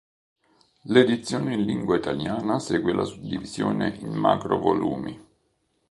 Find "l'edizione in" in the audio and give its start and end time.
0.85-1.61